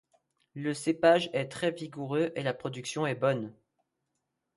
Le 0.55 0.73
cépage 0.73 1.29
est 1.31 1.47
très 1.47 1.69
vigoureux 1.69 2.31
et 2.33 2.41
la 2.41 2.55
production 2.55 3.05
est 3.05 3.13
bonne. 3.13 3.53